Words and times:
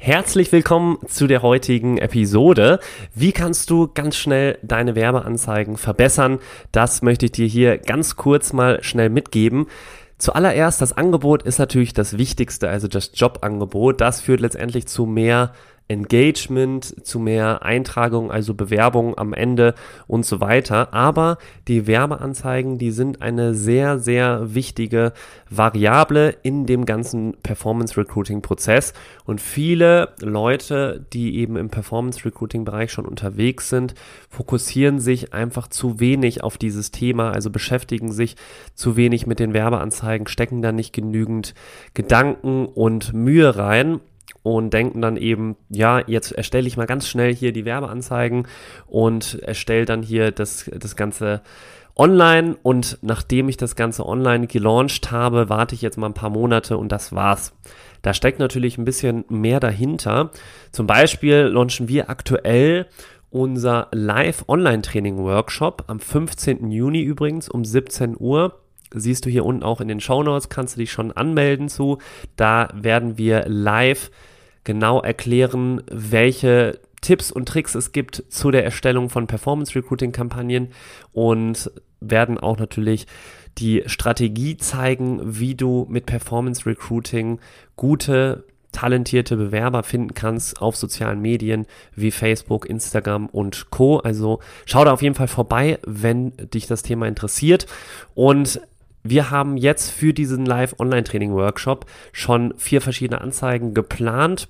Herzlich 0.00 0.52
willkommen 0.52 0.98
zu 1.08 1.26
der 1.26 1.42
heutigen 1.42 1.98
Episode. 1.98 2.78
Wie 3.16 3.32
kannst 3.32 3.68
du 3.68 3.88
ganz 3.92 4.14
schnell 4.14 4.56
deine 4.62 4.94
Werbeanzeigen 4.94 5.76
verbessern? 5.76 6.38
Das 6.70 7.02
möchte 7.02 7.26
ich 7.26 7.32
dir 7.32 7.48
hier 7.48 7.78
ganz 7.78 8.14
kurz 8.14 8.52
mal 8.52 8.80
schnell 8.84 9.10
mitgeben. 9.10 9.66
Zuallererst, 10.16 10.80
das 10.80 10.92
Angebot 10.96 11.42
ist 11.42 11.58
natürlich 11.58 11.94
das 11.94 12.16
Wichtigste, 12.16 12.68
also 12.68 12.86
das 12.86 13.10
Jobangebot. 13.12 14.00
Das 14.00 14.20
führt 14.20 14.40
letztendlich 14.40 14.86
zu 14.86 15.04
mehr 15.04 15.52
Engagement, 15.88 17.06
zu 17.06 17.18
mehr 17.18 17.62
Eintragung, 17.62 18.30
also 18.30 18.52
Bewerbung 18.52 19.16
am 19.16 19.32
Ende 19.32 19.74
und 20.06 20.26
so 20.26 20.40
weiter. 20.40 20.92
Aber 20.92 21.38
die 21.66 21.86
Werbeanzeigen, 21.86 22.76
die 22.76 22.90
sind 22.90 23.22
eine 23.22 23.54
sehr, 23.54 23.98
sehr 23.98 24.54
wichtige 24.54 25.12
Variable 25.48 26.36
in 26.42 26.66
dem 26.66 26.84
ganzen 26.84 27.36
Performance 27.42 27.96
Recruiting 27.96 28.42
Prozess. 28.42 28.92
Und 29.24 29.40
viele 29.40 30.10
Leute, 30.20 31.06
die 31.14 31.38
eben 31.38 31.56
im 31.56 31.70
Performance 31.70 32.24
Recruiting 32.24 32.66
Bereich 32.66 32.92
schon 32.92 33.06
unterwegs 33.06 33.70
sind, 33.70 33.94
fokussieren 34.28 35.00
sich 35.00 35.32
einfach 35.32 35.68
zu 35.68 36.00
wenig 36.00 36.44
auf 36.44 36.58
dieses 36.58 36.90
Thema, 36.90 37.30
also 37.30 37.50
beschäftigen 37.50 38.12
sich 38.12 38.36
zu 38.74 38.96
wenig 38.96 39.26
mit 39.26 39.38
den 39.38 39.54
Werbeanzeigen, 39.54 40.26
stecken 40.26 40.60
da 40.60 40.70
nicht 40.70 40.92
genügend 40.92 41.54
Gedanken 41.94 42.66
und 42.66 43.14
Mühe 43.14 43.56
rein 43.56 44.00
und 44.56 44.72
denken 44.72 45.00
dann 45.00 45.16
eben, 45.16 45.56
ja, 45.68 46.02
jetzt 46.06 46.32
erstelle 46.32 46.66
ich 46.66 46.76
mal 46.76 46.86
ganz 46.86 47.08
schnell 47.08 47.34
hier 47.34 47.52
die 47.52 47.64
Werbeanzeigen 47.64 48.46
und 48.86 49.40
erstelle 49.42 49.84
dann 49.84 50.02
hier 50.02 50.30
das, 50.30 50.70
das 50.74 50.96
Ganze 50.96 51.42
online 51.96 52.56
und 52.62 52.98
nachdem 53.02 53.48
ich 53.48 53.56
das 53.56 53.74
Ganze 53.76 54.06
online 54.06 54.46
gelauncht 54.46 55.10
habe, 55.10 55.48
warte 55.48 55.74
ich 55.74 55.82
jetzt 55.82 55.98
mal 55.98 56.06
ein 56.06 56.14
paar 56.14 56.30
Monate 56.30 56.78
und 56.78 56.92
das 56.92 57.12
war's. 57.12 57.52
Da 58.02 58.14
steckt 58.14 58.38
natürlich 58.38 58.78
ein 58.78 58.84
bisschen 58.84 59.24
mehr 59.28 59.58
dahinter. 59.58 60.30
Zum 60.70 60.86
Beispiel 60.86 61.38
launchen 61.38 61.88
wir 61.88 62.08
aktuell 62.08 62.86
unser 63.30 63.88
Live-Online-Training-Workshop 63.92 65.84
am 65.88 65.98
15. 65.98 66.70
Juni 66.70 67.02
übrigens 67.02 67.48
um 67.48 67.64
17 67.64 68.16
Uhr 68.18 68.60
siehst 68.94 69.26
du 69.26 69.30
hier 69.30 69.44
unten 69.44 69.62
auch 69.62 69.80
in 69.80 69.88
den 69.88 70.00
Show 70.00 70.22
Notes, 70.22 70.48
kannst 70.48 70.76
du 70.76 70.80
dich 70.80 70.92
schon 70.92 71.12
anmelden 71.12 71.68
zu. 71.68 71.98
Da 72.36 72.68
werden 72.74 73.18
wir 73.18 73.44
live 73.46 74.10
genau 74.68 75.00
erklären, 75.00 75.82
welche 75.90 76.78
Tipps 77.00 77.32
und 77.32 77.48
Tricks 77.48 77.74
es 77.74 77.92
gibt 77.92 78.22
zu 78.28 78.50
der 78.50 78.64
Erstellung 78.64 79.08
von 79.08 79.26
Performance 79.26 79.74
Recruiting 79.74 80.12
Kampagnen 80.12 80.68
und 81.12 81.70
werden 82.00 82.38
auch 82.38 82.58
natürlich 82.58 83.06
die 83.56 83.82
Strategie 83.86 84.58
zeigen, 84.58 85.20
wie 85.24 85.54
du 85.54 85.86
mit 85.88 86.04
Performance 86.04 86.66
Recruiting 86.66 87.40
gute 87.76 88.44
talentierte 88.70 89.38
Bewerber 89.38 89.84
finden 89.84 90.12
kannst 90.12 90.60
auf 90.60 90.76
sozialen 90.76 91.22
Medien 91.22 91.64
wie 91.94 92.10
Facebook, 92.10 92.66
Instagram 92.66 93.26
und 93.26 93.70
Co. 93.70 94.00
Also 94.00 94.40
schau 94.66 94.84
da 94.84 94.92
auf 94.92 95.00
jeden 95.00 95.14
Fall 95.14 95.28
vorbei, 95.28 95.78
wenn 95.86 96.32
dich 96.52 96.66
das 96.66 96.82
Thema 96.82 97.08
interessiert. 97.08 97.66
Und 98.14 98.60
wir 99.02 99.30
haben 99.30 99.56
jetzt 99.56 99.90
für 99.90 100.12
diesen 100.12 100.44
Live-Online-Training-Workshop 100.44 101.86
schon 102.12 102.52
vier 102.58 102.82
verschiedene 102.82 103.22
Anzeigen 103.22 103.72
geplant. 103.72 104.48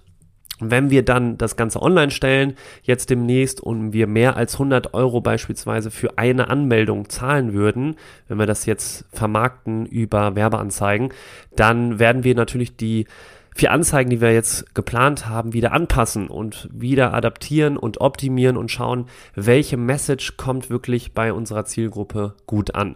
Wenn 0.61 0.91
wir 0.91 1.05
dann 1.05 1.39
das 1.39 1.57
Ganze 1.57 1.80
online 1.80 2.11
stellen, 2.11 2.55
jetzt 2.83 3.11
demnächst 3.11 3.61
und 3.61 3.92
wir 3.92 4.07
mehr 4.07 4.36
als 4.36 4.55
100 4.55 4.92
Euro 4.95 5.20
beispielsweise 5.20 5.91
für 5.91 6.19
eine 6.19 6.48
Anmeldung 6.48 7.08
zahlen 7.08 7.52
würden, 7.52 7.96
wenn 8.27 8.39
wir 8.39 8.46
das 8.46 8.67
jetzt 8.67 9.05
vermarkten 9.13 9.86
über 9.86 10.35
Werbeanzeigen, 10.35 11.11
dann 11.55 11.98
werden 11.98 12.24
wir 12.24 12.35
natürlich 12.35 12.77
die 12.77 13.07
vier 13.55 13.73
Anzeigen, 13.73 14.11
die 14.11 14.20
wir 14.20 14.33
jetzt 14.33 14.74
geplant 14.74 15.29
haben, 15.29 15.52
wieder 15.52 15.73
anpassen 15.73 16.29
und 16.29 16.68
wieder 16.73 17.13
adaptieren 17.13 17.77
und 17.77 18.01
optimieren 18.01 18.57
und 18.57 18.70
schauen, 18.70 19.07
welche 19.35 19.77
Message 19.77 20.36
kommt 20.36 20.70
wirklich 20.70 21.13
bei 21.13 21.33
unserer 21.33 21.64
Zielgruppe 21.64 22.35
gut 22.47 22.74
an. 22.77 22.95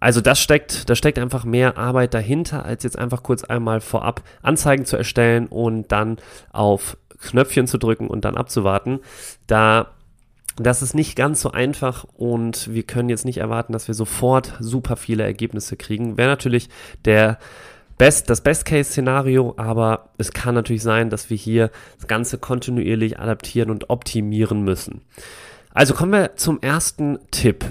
Also 0.00 0.20
das 0.20 0.40
steckt, 0.40 0.88
da 0.88 0.94
steckt 0.94 1.18
einfach 1.18 1.44
mehr 1.44 1.76
Arbeit 1.76 2.14
dahinter, 2.14 2.64
als 2.64 2.82
jetzt 2.82 2.98
einfach 2.98 3.22
kurz 3.22 3.44
einmal 3.44 3.80
vorab 3.80 4.22
Anzeigen 4.42 4.86
zu 4.86 4.96
erstellen 4.96 5.46
und 5.46 5.92
dann 5.92 6.16
auf 6.52 6.96
Knöpfchen 7.20 7.66
zu 7.66 7.78
drücken 7.78 8.08
und 8.08 8.24
dann 8.24 8.36
abzuwarten. 8.36 9.00
Da 9.46 9.88
das 10.56 10.82
ist 10.82 10.94
nicht 10.94 11.16
ganz 11.16 11.40
so 11.40 11.52
einfach 11.52 12.04
und 12.16 12.72
wir 12.74 12.82
können 12.82 13.08
jetzt 13.08 13.24
nicht 13.24 13.38
erwarten, 13.38 13.72
dass 13.72 13.88
wir 13.88 13.94
sofort 13.94 14.54
super 14.60 14.96
viele 14.96 15.22
Ergebnisse 15.22 15.76
kriegen. 15.76 16.18
Wäre 16.18 16.28
natürlich 16.28 16.68
der 17.04 17.38
Best, 17.96 18.28
das 18.30 18.42
Best-Case-Szenario, 18.42 19.54
aber 19.56 20.10
es 20.18 20.32
kann 20.32 20.54
natürlich 20.54 20.82
sein, 20.82 21.08
dass 21.08 21.30
wir 21.30 21.36
hier 21.36 21.70
das 21.96 22.08
Ganze 22.08 22.38
kontinuierlich 22.38 23.18
adaptieren 23.18 23.70
und 23.70 23.90
optimieren 23.90 24.62
müssen. 24.62 25.02
Also 25.72 25.94
kommen 25.94 26.12
wir 26.12 26.36
zum 26.36 26.60
ersten 26.60 27.18
Tipp. 27.30 27.64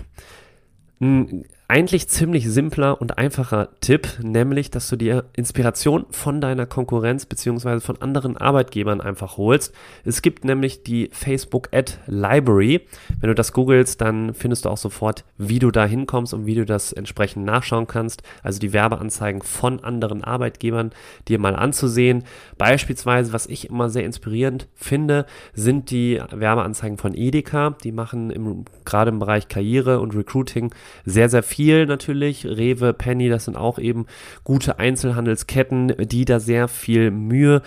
Ein 0.99 1.45
eigentlich 1.69 2.09
ziemlich 2.09 2.49
simpler 2.49 2.99
und 2.99 3.19
einfacher 3.19 3.69
Tipp, 3.79 4.17
nämlich, 4.23 4.71
dass 4.71 4.89
du 4.89 4.95
dir 4.95 5.25
Inspiration 5.33 6.07
von 6.09 6.41
deiner 6.41 6.65
Konkurrenz 6.65 7.27
beziehungsweise 7.27 7.79
von 7.79 8.01
anderen 8.01 8.37
Arbeitgebern 8.37 9.01
einfach 9.01 9.37
holst. 9.37 9.71
Es 10.03 10.23
gibt 10.23 10.43
nämlich 10.43 10.81
die 10.81 11.11
Facebook 11.13 11.69
Ad 11.71 11.93
Library. 12.07 12.87
Wenn 13.19 13.27
du 13.27 13.35
das 13.35 13.53
googelst, 13.53 14.01
dann 14.01 14.33
findest 14.33 14.65
du 14.65 14.69
auch 14.69 14.77
sofort, 14.77 15.25
wie 15.37 15.59
du 15.59 15.69
da 15.69 15.85
hinkommst 15.85 16.33
und 16.33 16.47
wie 16.47 16.55
du 16.55 16.65
das 16.65 16.91
entsprechend 16.91 17.45
nachschauen 17.45 17.85
kannst. 17.85 18.23
Also 18.41 18.59
die 18.59 18.73
Werbeanzeigen 18.73 19.43
von 19.43 19.83
anderen 19.83 20.23
Arbeitgebern 20.23 20.89
dir 21.27 21.37
mal 21.37 21.55
anzusehen. 21.55 22.23
Beispielsweise, 22.57 23.31
was 23.31 23.45
ich 23.45 23.69
immer 23.69 23.91
sehr 23.91 24.05
inspirierend 24.05 24.67
finde, 24.73 25.27
sind 25.53 25.91
die 25.91 26.19
Werbeanzeigen 26.31 26.97
von 26.97 27.13
Edeka. 27.13 27.75
Die 27.83 27.91
machen 27.91 28.31
im, 28.31 28.65
gerade 28.85 29.11
im 29.11 29.19
Bereich 29.19 29.49
Karriere 29.49 29.99
und 29.99 30.15
Recruiting 30.15 30.73
sehr, 31.05 31.29
sehr 31.29 31.43
viel 31.43 31.58
viel 31.59 31.85
natürlich. 31.85 32.45
Rewe, 32.45 32.93
Penny, 32.93 33.27
das 33.27 33.43
sind 33.43 33.57
auch 33.57 33.79
eben 33.79 34.05
gute 34.45 34.79
Einzelhandelsketten, 34.79 35.93
die 36.07 36.23
da 36.23 36.39
sehr 36.39 36.69
viel 36.69 37.11
Mühe 37.11 37.61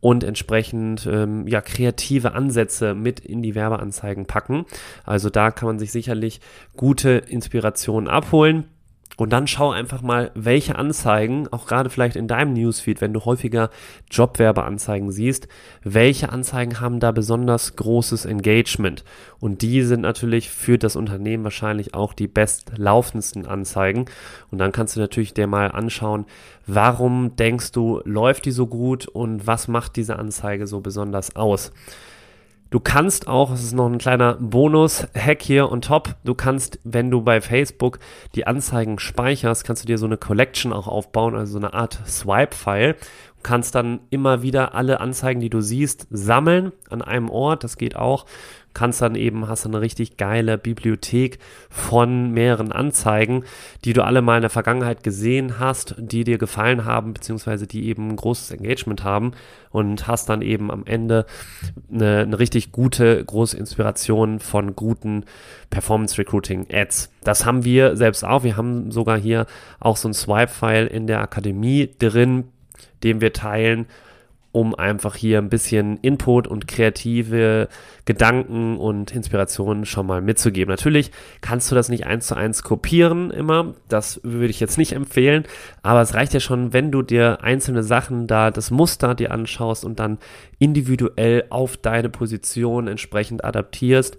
und 0.00 0.22
entsprechend 0.22 1.08
ähm, 1.10 1.48
ja 1.48 1.62
kreative 1.62 2.32
Ansätze 2.34 2.94
mit 2.94 3.20
in 3.20 3.40
die 3.40 3.54
Werbeanzeigen 3.54 4.26
packen. 4.26 4.66
Also 5.06 5.30
da 5.30 5.50
kann 5.50 5.66
man 5.66 5.78
sich 5.78 5.92
sicherlich 5.92 6.42
gute 6.76 7.08
Inspirationen 7.12 8.06
abholen. 8.06 8.64
Und 9.18 9.30
dann 9.30 9.48
schau 9.48 9.72
einfach 9.72 10.00
mal, 10.00 10.30
welche 10.36 10.76
Anzeigen, 10.76 11.48
auch 11.50 11.66
gerade 11.66 11.90
vielleicht 11.90 12.14
in 12.14 12.28
deinem 12.28 12.52
Newsfeed, 12.52 13.00
wenn 13.00 13.12
du 13.12 13.24
häufiger 13.24 13.68
Jobwerbeanzeigen 14.12 15.10
siehst, 15.10 15.48
welche 15.82 16.30
Anzeigen 16.30 16.80
haben 16.80 17.00
da 17.00 17.10
besonders 17.10 17.74
großes 17.74 18.26
Engagement. 18.26 19.02
Und 19.40 19.62
die 19.62 19.82
sind 19.82 20.02
natürlich 20.02 20.50
für 20.50 20.78
das 20.78 20.94
Unternehmen 20.94 21.42
wahrscheinlich 21.42 21.94
auch 21.94 22.12
die 22.12 22.28
bestlaufendsten 22.28 23.44
Anzeigen. 23.44 24.04
Und 24.52 24.58
dann 24.58 24.70
kannst 24.70 24.94
du 24.94 25.00
natürlich 25.00 25.34
dir 25.34 25.48
mal 25.48 25.72
anschauen, 25.72 26.24
warum 26.68 27.34
denkst 27.34 27.72
du, 27.72 28.00
läuft 28.04 28.44
die 28.44 28.52
so 28.52 28.68
gut 28.68 29.08
und 29.08 29.48
was 29.48 29.66
macht 29.66 29.96
diese 29.96 30.16
Anzeige 30.16 30.68
so 30.68 30.78
besonders 30.78 31.34
aus. 31.34 31.72
Du 32.70 32.80
kannst 32.80 33.28
auch, 33.28 33.50
es 33.50 33.64
ist 33.64 33.72
noch 33.72 33.86
ein 33.86 33.96
kleiner 33.96 34.34
Bonus-Hack 34.34 35.40
hier 35.40 35.72
on 35.72 35.80
top, 35.80 36.16
du 36.24 36.34
kannst, 36.34 36.78
wenn 36.84 37.10
du 37.10 37.22
bei 37.22 37.40
Facebook 37.40 37.98
die 38.34 38.46
Anzeigen 38.46 38.98
speicherst, 38.98 39.64
kannst 39.64 39.84
du 39.84 39.86
dir 39.86 39.96
so 39.96 40.04
eine 40.04 40.18
Collection 40.18 40.74
auch 40.74 40.86
aufbauen, 40.86 41.34
also 41.34 41.52
so 41.52 41.58
eine 41.58 41.72
Art 41.72 41.98
Swipe-File 42.06 42.96
kannst 43.42 43.74
dann 43.74 44.00
immer 44.10 44.42
wieder 44.42 44.74
alle 44.74 45.00
Anzeigen, 45.00 45.40
die 45.40 45.50
du 45.50 45.60
siehst, 45.60 46.06
sammeln 46.10 46.72
an 46.90 47.02
einem 47.02 47.30
Ort. 47.30 47.64
Das 47.64 47.76
geht 47.76 47.96
auch. 47.96 48.26
Kannst 48.78 49.02
dann 49.02 49.16
eben, 49.16 49.48
hast 49.48 49.64
du 49.64 49.70
eine 49.70 49.80
richtig 49.80 50.18
geile 50.18 50.56
Bibliothek 50.56 51.40
von 51.68 52.30
mehreren 52.30 52.70
Anzeigen, 52.70 53.42
die 53.84 53.92
du 53.92 54.04
alle 54.04 54.22
mal 54.22 54.36
in 54.36 54.42
der 54.42 54.50
Vergangenheit 54.50 55.02
gesehen 55.02 55.58
hast, 55.58 55.96
die 55.98 56.22
dir 56.22 56.38
gefallen 56.38 56.84
haben, 56.84 57.12
beziehungsweise 57.12 57.66
die 57.66 57.88
eben 57.88 58.10
ein 58.10 58.14
großes 58.14 58.52
Engagement 58.52 59.02
haben 59.02 59.32
und 59.70 60.06
hast 60.06 60.28
dann 60.28 60.42
eben 60.42 60.70
am 60.70 60.84
Ende 60.86 61.26
eine, 61.92 62.20
eine 62.20 62.38
richtig 62.38 62.70
gute, 62.70 63.24
große 63.24 63.56
Inspiration 63.56 64.38
von 64.38 64.76
guten 64.76 65.24
Performance 65.70 66.16
Recruiting 66.16 66.68
Ads. 66.72 67.10
Das 67.24 67.44
haben 67.44 67.64
wir 67.64 67.96
selbst 67.96 68.24
auch. 68.24 68.44
Wir 68.44 68.56
haben 68.56 68.92
sogar 68.92 69.18
hier 69.18 69.46
auch 69.80 69.96
so 69.96 70.06
ein 70.06 70.14
Swipe-File 70.14 70.86
in 70.86 71.08
der 71.08 71.20
Akademie 71.20 71.90
drin, 71.98 72.44
den 73.02 73.20
wir 73.20 73.32
teilen. 73.32 73.86
Um 74.58 74.74
einfach 74.74 75.14
hier 75.14 75.38
ein 75.38 75.50
bisschen 75.50 75.98
Input 75.98 76.48
und 76.48 76.66
kreative 76.66 77.68
Gedanken 78.06 78.76
und 78.76 79.14
Inspirationen 79.14 79.84
schon 79.84 80.04
mal 80.04 80.20
mitzugeben. 80.20 80.68
Natürlich 80.68 81.12
kannst 81.40 81.70
du 81.70 81.76
das 81.76 81.88
nicht 81.88 82.06
eins 82.06 82.26
zu 82.26 82.34
eins 82.34 82.64
kopieren 82.64 83.30
immer, 83.30 83.74
das 83.88 84.20
würde 84.24 84.48
ich 84.48 84.58
jetzt 84.58 84.76
nicht 84.76 84.94
empfehlen, 84.94 85.44
aber 85.84 86.02
es 86.02 86.12
reicht 86.14 86.34
ja 86.34 86.40
schon, 86.40 86.72
wenn 86.72 86.90
du 86.90 87.02
dir 87.02 87.38
einzelne 87.44 87.84
Sachen 87.84 88.26
da, 88.26 88.50
das 88.50 88.72
Muster 88.72 89.14
dir 89.14 89.30
anschaust 89.30 89.84
und 89.84 90.00
dann 90.00 90.18
individuell 90.58 91.44
auf 91.50 91.76
deine 91.76 92.08
Position 92.08 92.88
entsprechend 92.88 93.44
adaptierst 93.44 94.18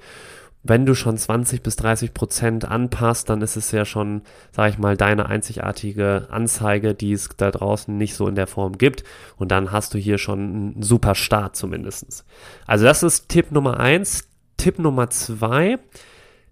wenn 0.62 0.86
du 0.86 0.94
schon 0.94 1.18
20 1.18 1.64
bis 1.64 1.78
30 1.78 2.14
Prozent 2.14 2.66
anpasst, 2.66 3.30
dann 3.30 3.42
ist 3.42 3.56
es 3.56 3.72
ja 3.72 3.86
schon, 3.86 4.24
sage 4.52 4.72
ich 4.72 4.78
mal, 4.78 4.98
deine 4.98 5.28
einzigartige 5.28 6.28
Anzeige, 6.30 6.94
die 6.94 7.14
es 7.14 7.30
da 7.38 7.50
draußen 7.50 7.96
nicht 7.98 8.14
so 8.14 8.28
in 8.28 8.36
der 8.36 8.48
Form 8.48 8.78
gibt. 8.78 9.04
Und 9.38 9.52
dann 9.52 9.72
hast 9.72 9.94
du 9.94 9.98
hier 9.98 10.18
schon 10.18 10.40
einen 10.40 10.84
super 10.84 11.16
Start 11.16 11.56
zumindestens. 11.56 12.26
Also 12.68 12.86
das 12.86 13.04
ist 13.04 13.30
Tipp 13.30 13.52
Nummer 13.52 13.80
eins. 13.80 14.28
Tipp 14.58 14.80
Nummer 14.80 15.10
zwei. 15.10 15.80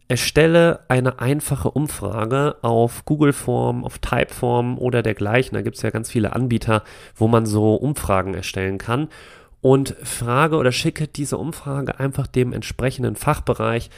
Erstelle 0.08 0.86
eine 0.88 1.20
einfache 1.20 1.70
Umfrage 1.70 2.56
auf 2.62 3.04
Google 3.04 3.34
Form, 3.34 3.84
auf 3.84 4.00
Typeform 4.00 4.78
oder 4.78 5.04
dergleichen. 5.04 5.54
Da 5.54 5.62
gibt 5.62 5.76
es 5.76 5.82
ja 5.82 5.90
ganz 5.90 6.10
viele 6.10 6.32
Anbieter, 6.32 6.84
wo 7.14 7.28
man 7.28 7.46
so 7.46 7.76
Umfragen 7.76 8.34
erstellen 8.34 8.78
kann 8.78 9.10
und 9.62 9.96
frage 10.04 10.58
oder 10.58 10.72
schicke 10.72 11.08
diese 11.08 11.38
Umfrage 11.38 12.00
einfach 12.00 12.28
dem 12.28 12.54
entsprechenden 12.54 13.16
Fachbereich, 13.16 13.90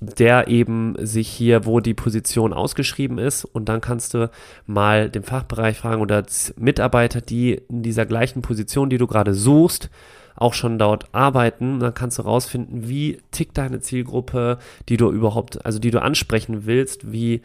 der 0.00 0.48
eben 0.48 0.94
sich 0.98 1.28
hier, 1.28 1.64
wo 1.64 1.80
die 1.80 1.94
Position 1.94 2.52
ausgeschrieben 2.52 3.18
ist. 3.18 3.44
Und 3.44 3.68
dann 3.68 3.80
kannst 3.80 4.12
du 4.14 4.30
mal 4.66 5.08
den 5.08 5.22
Fachbereich 5.22 5.78
fragen 5.78 6.02
oder 6.02 6.24
Mitarbeiter, 6.56 7.20
die 7.20 7.54
in 7.70 7.82
dieser 7.82 8.04
gleichen 8.04 8.42
Position, 8.42 8.90
die 8.90 8.98
du 8.98 9.06
gerade 9.06 9.32
suchst, 9.32 9.88
auch 10.34 10.52
schon 10.52 10.78
dort 10.78 11.06
arbeiten. 11.14 11.80
Dann 11.80 11.94
kannst 11.94 12.18
du 12.18 12.22
rausfinden, 12.22 12.88
wie 12.88 13.18
tickt 13.30 13.56
deine 13.56 13.80
Zielgruppe, 13.80 14.58
die 14.90 14.98
du 14.98 15.10
überhaupt, 15.10 15.64
also 15.64 15.78
die 15.78 15.90
du 15.90 16.02
ansprechen 16.02 16.66
willst, 16.66 17.10
wie 17.10 17.40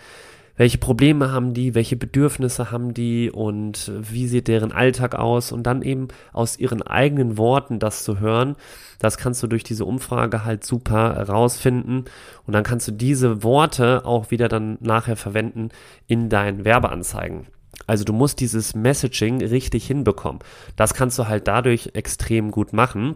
welche 0.55 0.77
Probleme 0.77 1.31
haben 1.31 1.53
die, 1.53 1.75
welche 1.75 1.95
Bedürfnisse 1.95 2.71
haben 2.71 2.93
die 2.93 3.31
und 3.31 3.91
wie 3.99 4.27
sieht 4.27 4.47
deren 4.47 4.71
Alltag 4.71 5.15
aus 5.15 5.51
und 5.51 5.63
dann 5.63 5.81
eben 5.81 6.09
aus 6.33 6.57
ihren 6.57 6.81
eigenen 6.81 7.37
Worten 7.37 7.79
das 7.79 8.03
zu 8.03 8.19
hören. 8.19 8.55
Das 8.99 9.17
kannst 9.17 9.41
du 9.41 9.47
durch 9.47 9.63
diese 9.63 9.85
Umfrage 9.85 10.45
halt 10.45 10.63
super 10.63 11.15
herausfinden 11.15 12.05
und 12.45 12.53
dann 12.53 12.63
kannst 12.63 12.87
du 12.87 12.91
diese 12.91 13.43
Worte 13.43 14.05
auch 14.05 14.31
wieder 14.31 14.47
dann 14.49 14.77
nachher 14.81 15.15
verwenden 15.15 15.69
in 16.07 16.29
deinen 16.29 16.65
Werbeanzeigen. 16.65 17.47
Also 17.87 18.03
du 18.03 18.13
musst 18.13 18.39
dieses 18.39 18.75
Messaging 18.75 19.43
richtig 19.43 19.87
hinbekommen. 19.87 20.39
Das 20.75 20.93
kannst 20.93 21.17
du 21.17 21.27
halt 21.27 21.47
dadurch 21.47 21.91
extrem 21.93 22.51
gut 22.51 22.73
machen. 22.73 23.15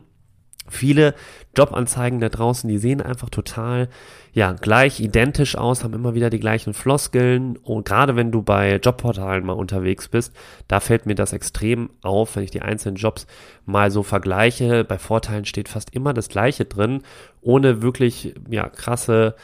Viele 0.68 1.14
Jobanzeigen 1.56 2.20
da 2.20 2.30
draußen, 2.30 2.68
die 2.68 2.80
sehen 2.80 3.02
einfach 3.02 3.30
total, 3.30 3.88
ja, 4.34 4.54
gleich 4.54 5.00
identisch 5.00 5.56
aus, 5.56 5.84
haben 5.84 5.94
immer 5.94 6.16
wieder 6.16 6.30
die 6.30 6.40
gleichen 6.40 6.74
Floskeln. 6.74 7.58
Und 7.58 7.86
gerade 7.86 8.16
wenn 8.16 8.32
du 8.32 8.42
bei 8.42 8.78
Jobportalen 8.78 9.46
mal 9.46 9.54
unterwegs 9.54 10.08
bist, 10.08 10.34
da 10.68 10.80
fällt 10.80 11.06
mir 11.06 11.16
das 11.16 11.34
extrem 11.34 11.90
auf, 12.02 12.36
wenn 12.36 12.44
ich 12.44 12.52
die 12.52 12.62
einzelnen 12.62 12.96
Jobs 12.96 13.28
mal 13.66 13.92
so 13.92 14.02
vergleiche. 14.02 14.84
Bei 14.84 14.98
Vorteilen 14.98 15.46
steht 15.46 15.70
fast 15.70 15.94
immer 15.94 16.14
das 16.14 16.30
Gleiche 16.30 16.66
drin, 16.66 17.04
ohne 17.42 17.82
wirklich, 17.82 18.34
ja, 18.50 18.68
krasse 18.68 19.36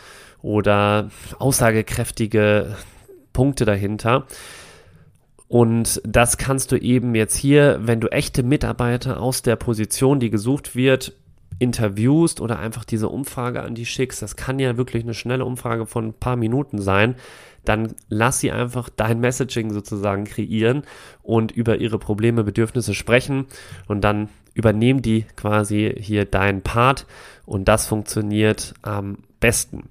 oder 0.42 1.12
aussagekräftige 1.38 2.76
Punkte 3.32 3.66
dahinter. 3.66 4.26
Und 5.52 6.02
das 6.06 6.38
kannst 6.38 6.72
du 6.72 6.78
eben 6.78 7.14
jetzt 7.14 7.36
hier, 7.36 7.82
wenn 7.82 8.00
du 8.00 8.08
echte 8.08 8.42
Mitarbeiter 8.42 9.20
aus 9.20 9.42
der 9.42 9.58
Position, 9.58 10.22
die 10.22 10.30
gesucht 10.30 10.78
wird, 10.78 11.12
interviewst 11.60 12.40
oder 12.40 12.58
einfach 12.58 12.86
diese 12.86 13.10
Umfrage 13.10 13.62
an 13.62 13.76
die 13.76 13.86
schickst, 13.86 14.22
das 14.22 14.38
kann 14.38 14.60
ja 14.60 14.78
wirklich 14.78 15.04
eine 15.04 15.14
schnelle 15.14 15.44
Umfrage 15.44 15.86
von 15.86 16.06
ein 16.06 16.14
paar 16.14 16.38
Minuten 16.38 16.82
sein, 16.82 17.16
dann 17.66 17.96
lass 18.08 18.40
sie 18.40 18.54
einfach 18.54 18.88
dein 18.88 19.20
Messaging 19.20 19.74
sozusagen 19.74 20.24
kreieren 20.24 20.84
und 21.22 21.52
über 21.52 21.80
ihre 21.80 22.00
Probleme, 22.00 22.46
Bedürfnisse 22.46 22.94
sprechen 22.94 23.48
und 23.90 24.06
dann 24.06 24.30
übernehmen 24.54 25.02
die 25.02 25.26
quasi 25.36 25.94
hier 26.00 26.24
deinen 26.24 26.62
Part 26.62 27.08
und 27.46 27.68
das 27.68 27.88
funktioniert 27.88 28.74
am 28.84 29.18
besten. 29.42 29.90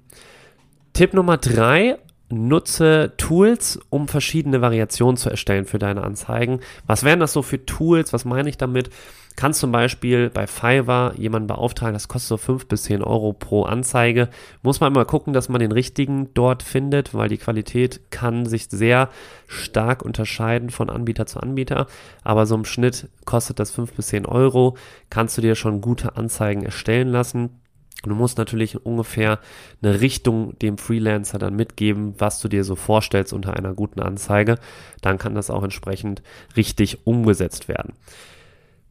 Tipp 0.93 1.13
Nummer 1.13 1.37
drei, 1.37 1.99
nutze 2.31 3.13
Tools, 3.17 3.79
um 3.89 4.07
verschiedene 4.07 4.61
Variationen 4.61 5.17
zu 5.17 5.29
erstellen 5.29 5.65
für 5.65 5.79
deine 5.79 6.03
Anzeigen. 6.03 6.59
Was 6.87 7.03
wären 7.03 7.19
das 7.19 7.33
so 7.33 7.41
für 7.41 7.65
Tools? 7.65 8.13
Was 8.13 8.25
meine 8.25 8.49
ich 8.49 8.57
damit? 8.57 8.89
Kannst 9.35 9.61
zum 9.61 9.71
Beispiel 9.71 10.29
bei 10.29 10.45
Fiverr 10.45 11.13
jemanden 11.15 11.47
beauftragen, 11.47 11.93
das 11.93 12.07
kostet 12.07 12.29
so 12.29 12.37
5 12.37 12.67
bis 12.67 12.83
10 12.83 13.01
Euro 13.01 13.33
pro 13.33 13.63
Anzeige. 13.63 14.29
Muss 14.61 14.81
man 14.81 14.91
immer 14.91 15.05
gucken, 15.05 15.33
dass 15.33 15.47
man 15.47 15.61
den 15.61 15.71
richtigen 15.71 16.33
dort 16.33 16.63
findet, 16.63 17.13
weil 17.13 17.29
die 17.29 17.37
Qualität 17.37 18.11
kann 18.11 18.45
sich 18.45 18.67
sehr 18.69 19.09
stark 19.47 20.03
unterscheiden 20.03 20.69
von 20.69 20.89
Anbieter 20.89 21.25
zu 21.27 21.39
Anbieter. 21.39 21.87
Aber 22.23 22.45
so 22.45 22.55
im 22.55 22.65
Schnitt 22.65 23.07
kostet 23.25 23.59
das 23.59 23.71
5 23.71 23.93
bis 23.93 24.07
10 24.07 24.25
Euro. 24.25 24.75
Kannst 25.09 25.37
du 25.37 25.41
dir 25.41 25.55
schon 25.55 25.81
gute 25.81 26.17
Anzeigen 26.17 26.63
erstellen 26.63 27.07
lassen. 27.07 27.60
Du 28.09 28.15
musst 28.15 28.37
natürlich 28.37 28.85
ungefähr 28.85 29.39
eine 29.81 30.01
Richtung 30.01 30.57
dem 30.59 30.77
Freelancer 30.77 31.37
dann 31.37 31.55
mitgeben, 31.55 32.15
was 32.17 32.39
du 32.39 32.47
dir 32.47 32.63
so 32.63 32.75
vorstellst 32.75 33.33
unter 33.33 33.55
einer 33.55 33.73
guten 33.73 33.99
Anzeige. 33.99 34.57
Dann 35.01 35.17
kann 35.17 35.35
das 35.35 35.49
auch 35.49 35.63
entsprechend 35.63 36.21
richtig 36.55 37.05
umgesetzt 37.05 37.67
werden. 37.67 37.93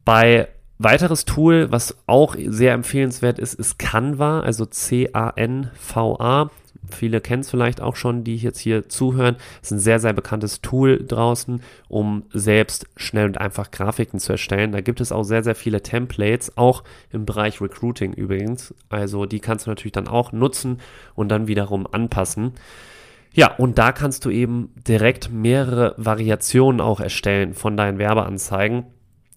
Bei 0.05 0.49
weiteres 0.79 1.25
Tool, 1.25 1.71
was 1.71 1.97
auch 2.07 2.37
sehr 2.39 2.73
empfehlenswert 2.73 3.39
ist, 3.39 3.55
ist 3.55 3.79
Canva, 3.79 4.41
also 4.41 4.65
C-A-N-V-A. 4.65 6.51
Viele 6.95 7.21
kennen 7.21 7.41
es 7.41 7.51
vielleicht 7.51 7.81
auch 7.81 7.97
schon, 7.97 8.25
die 8.25 8.37
jetzt 8.37 8.59
hier 8.59 8.89
zuhören. 8.89 9.37
Es 9.63 9.69
ist 9.69 9.79
ein 9.79 9.79
sehr, 9.81 10.01
sehr 10.01 10.13
bekanntes 10.13 10.61
Tool 10.61 11.05
draußen, 11.07 11.63
um 11.89 12.25
selbst 12.33 12.87
schnell 12.97 13.27
und 13.27 13.39
einfach 13.39 13.71
Grafiken 13.71 14.21
zu 14.21 14.33
erstellen. 14.33 14.73
Da 14.73 14.81
gibt 14.81 15.01
es 15.01 15.13
auch 15.13 15.25
sehr, 15.25 15.43
sehr 15.43 15.55
viele 15.55 15.83
Templates, 15.83 16.57
auch 16.57 16.85
im 17.11 17.27
Bereich 17.27 17.61
Recruiting 17.61 18.13
übrigens. 18.13 18.75
Also 18.89 19.27
die 19.27 19.41
kannst 19.41 19.67
du 19.67 19.71
natürlich 19.71 19.93
dann 19.93 20.09
auch 20.09 20.33
nutzen 20.33 20.79
und 21.15 21.29
dann 21.29 21.49
wiederum 21.49 21.87
anpassen. 21.87 22.53
Ja, 23.33 23.55
und 23.55 23.79
da 23.79 23.93
kannst 23.93 24.25
du 24.25 24.31
eben 24.31 24.73
direkt 24.89 25.31
mehrere 25.31 25.95
Variationen 25.97 26.81
auch 26.81 27.01
erstellen 27.01 27.55
von 27.55 27.77
deinen 27.77 27.99
Werbeanzeigen. 27.99 28.87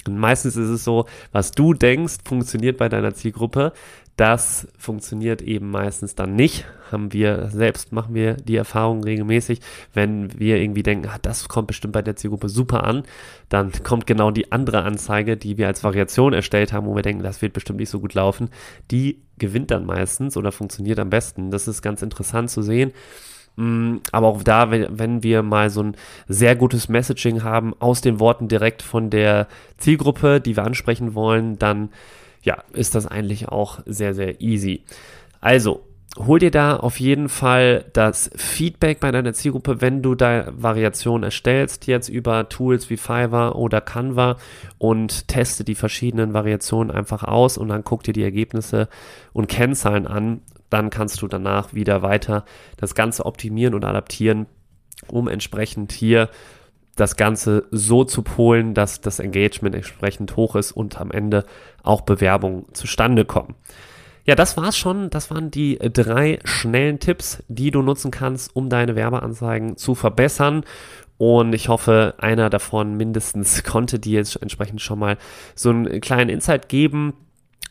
Und 0.08 0.18
meistens 0.18 0.58
ist 0.58 0.70
es 0.70 0.84
so, 0.84 1.06
was 1.32 1.52
du 1.52 1.74
denkst, 1.74 2.16
funktioniert 2.26 2.78
bei 2.78 2.90
deiner 2.90 3.14
Zielgruppe, 3.14 3.72
das 4.16 4.68
funktioniert 4.78 5.42
eben 5.42 5.72
meistens 5.72 6.14
dann 6.14 6.36
nicht. 6.36 6.66
Haben 6.92 7.14
wir 7.14 7.50
selbst, 7.50 7.92
machen 7.92 8.14
wir 8.14 8.36
die 8.36 8.56
Erfahrung 8.56 9.04
regelmäßig, 9.04 9.60
wenn 9.94 10.40
wir 10.40 10.58
irgendwie 10.58 10.84
denken, 10.84 11.08
ah, 11.08 11.18
das 11.20 11.48
kommt 11.48 11.68
bestimmt 11.68 11.94
bei 11.94 12.04
der 12.04 12.16
Zielgruppe 12.16 12.50
super 12.50 12.84
an, 12.84 13.04
dann 13.50 13.72
kommt 13.84 14.06
genau 14.06 14.30
die 14.30 14.52
andere 14.52 14.84
Anzeige, 14.84 15.36
die 15.36 15.58
wir 15.58 15.66
als 15.66 15.84
Variation 15.84 16.34
erstellt 16.34 16.74
haben, 16.74 16.86
wo 16.86 16.96
wir 16.96 17.02
denken, 17.02 17.24
das 17.24 17.42
wird 17.42 17.54
bestimmt 17.54 17.80
nicht 17.80 17.90
so 17.90 18.00
gut 18.00 18.14
laufen. 18.14 18.50
Die 18.92 19.24
gewinnt 19.40 19.72
dann 19.72 19.86
meistens 19.86 20.38
oder 20.38 20.52
funktioniert 20.52 21.00
am 21.00 21.10
besten. 21.10 21.50
Das 21.50 21.68
ist 21.68 21.82
ganz 21.82 22.04
interessant 22.04 22.52
zu 22.52 22.62
sehen. 22.62 22.94
Mm, 23.56 23.98
aber 24.12 24.28
auch 24.28 24.44
da, 24.44 24.70
wenn 24.72 25.24
wir 25.24 25.42
mal 25.42 25.72
so 25.72 25.82
ein 25.82 25.96
sehr 26.28 26.56
gutes 26.56 26.88
Messaging 26.90 27.44
haben, 27.44 27.74
aus 27.80 28.02
den 28.02 28.20
Worten 28.20 28.48
direkt 28.48 28.84
von 28.84 29.10
der 29.10 29.48
Zielgruppe, 29.78 30.40
die 30.40 30.56
wir 30.56 30.64
ansprechen 30.64 31.16
wollen, 31.16 31.58
dann 31.58 31.90
ja, 32.44 32.64
ist 32.74 32.96
das 32.96 33.08
eigentlich 33.08 33.50
auch 33.50 33.80
sehr, 33.86 34.14
sehr 34.14 34.42
easy. 34.42 34.84
Also, 35.42 35.86
hol 36.18 36.40
dir 36.40 36.52
da 36.52 36.76
auf 36.76 37.00
jeden 37.00 37.28
Fall 37.28 37.86
das 37.94 38.30
Feedback 38.36 39.00
bei 39.00 39.12
deiner 39.12 39.34
Zielgruppe, 39.34 39.82
wenn 39.82 40.02
du 40.02 40.14
da 40.14 40.46
Variationen 40.56 41.24
erstellst, 41.24 41.88
jetzt 41.88 42.10
über 42.10 42.50
Tools 42.50 42.90
wie 42.90 42.98
Fiverr 42.98 43.56
oder 43.56 43.82
Canva 43.82 44.38
und 44.78 45.28
teste 45.28 45.64
die 45.64 45.76
verschiedenen 45.76 46.34
Variationen 46.34 46.92
einfach 46.92 47.24
aus 47.24 47.58
und 47.58 47.70
dann 47.70 47.84
guck 47.84 48.04
dir 48.04 48.14
die 48.14 48.24
Ergebnisse 48.24 48.90
und 49.32 49.48
Kennzahlen 49.48 50.06
an. 50.06 50.42
Dann 50.70 50.90
kannst 50.90 51.22
du 51.22 51.28
danach 51.28 51.74
wieder 51.74 52.02
weiter 52.02 52.46
das 52.78 52.96
Ganze 52.96 53.26
optimieren 53.26 53.74
und 53.74 53.86
adaptieren, 53.86 54.48
um 55.08 55.28
entsprechend 55.28 55.92
hier 55.92 56.30
das 56.96 57.16
Ganze 57.16 57.66
so 57.72 58.04
zu 58.04 58.22
polen, 58.22 58.74
dass 58.74 59.02
das 59.02 59.20
Engagement 59.20 59.76
entsprechend 59.76 60.36
hoch 60.36 60.56
ist 60.56 60.72
und 60.72 61.00
am 61.00 61.12
Ende 61.12 61.46
auch 61.82 62.02
Bewerbungen 62.02 62.66
zustande 62.74 63.26
kommen. 63.26 63.56
Ja, 64.26 64.36
das 64.36 64.56
war's 64.56 64.78
schon. 64.78 65.10
Das 65.10 65.32
waren 65.32 65.52
die 65.52 65.78
drei 65.80 66.40
schnellen 66.46 67.00
Tipps, 67.00 67.44
die 67.50 67.72
du 67.72 67.82
nutzen 67.82 68.10
kannst, 68.10 68.56
um 68.56 68.70
deine 68.70 68.96
Werbeanzeigen 68.96 69.76
zu 69.76 69.96
verbessern. 69.96 70.64
Und 71.18 71.54
ich 71.54 71.68
hoffe, 71.68 72.16
einer 72.18 72.50
davon 72.50 72.96
mindestens 72.96 73.64
konnte 73.66 74.00
dir 74.00 74.20
jetzt 74.20 74.42
entsprechend 74.42 74.82
schon 74.82 75.00
mal 75.00 75.18
so 75.56 75.70
einen 75.70 76.00
kleinen 76.00 76.30
Insight 76.30 76.70
geben, 76.70 77.14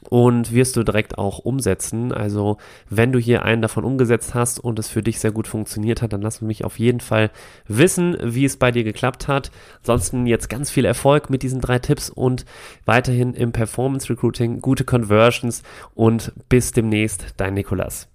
und 0.08 0.52
wirst 0.52 0.76
du 0.76 0.82
direkt 0.82 1.18
auch 1.18 1.38
umsetzen. 1.38 2.12
Also 2.12 2.58
wenn 2.88 3.12
du 3.12 3.18
hier 3.18 3.44
einen 3.44 3.62
davon 3.62 3.84
umgesetzt 3.84 4.34
hast 4.34 4.58
und 4.58 4.78
es 4.78 4.88
für 4.88 5.02
dich 5.02 5.20
sehr 5.20 5.32
gut 5.32 5.46
funktioniert 5.46 6.02
hat, 6.02 6.12
dann 6.12 6.22
lass 6.22 6.40
mich 6.40 6.64
auf 6.64 6.78
jeden 6.78 7.00
Fall 7.00 7.30
wissen, 7.66 8.16
wie 8.22 8.44
es 8.44 8.56
bei 8.56 8.70
dir 8.70 8.84
geklappt 8.84 9.28
hat. 9.28 9.50
Ansonsten 9.80 10.26
jetzt 10.26 10.48
ganz 10.48 10.70
viel 10.70 10.84
Erfolg 10.84 11.30
mit 11.30 11.42
diesen 11.42 11.60
drei 11.60 11.78
Tipps 11.78 12.10
und 12.10 12.44
weiterhin 12.84 13.34
im 13.34 13.52
Performance 13.52 14.10
Recruiting, 14.10 14.60
gute 14.60 14.84
Conversions 14.84 15.62
und 15.94 16.32
bis 16.48 16.72
demnächst, 16.72 17.34
dein 17.36 17.54
Nikolas. 17.54 18.08